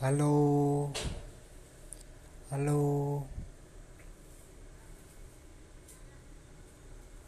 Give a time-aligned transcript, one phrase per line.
[0.00, 0.92] Halo.
[2.50, 3.26] Halo.